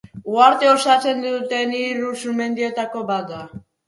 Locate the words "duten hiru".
1.25-2.09